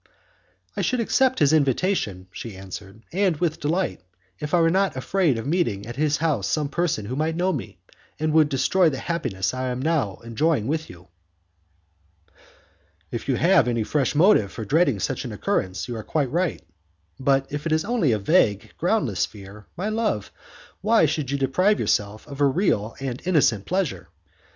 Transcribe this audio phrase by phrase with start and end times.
[0.75, 4.01] "I should accept his invitation," she answered, "and with delight,
[4.39, 7.53] if I were not afraid of meeting at his house some person who might know
[7.53, 7.77] me,
[8.19, 11.09] and would destroy the happiness I am now enjoying with you."
[13.11, 16.63] "If you have any fresh motive for dreading such an occurrence, you are quite right,
[17.19, 20.31] but if it is only a vague, groundless fear, my love,
[20.81, 24.09] why should you deprive yourself of a real and innocent pleasure?